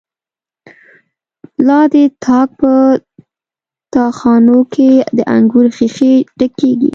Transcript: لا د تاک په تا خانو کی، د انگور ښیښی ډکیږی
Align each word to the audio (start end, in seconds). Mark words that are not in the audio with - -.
لا 1.67 1.79
د 1.93 1.95
تاک 2.23 2.49
په 2.59 2.73
تا 3.93 4.05
خانو 4.17 4.57
کی، 4.73 4.91
د 5.17 5.19
انگور 5.35 5.67
ښیښی 5.75 6.13
ډکیږی 6.39 6.89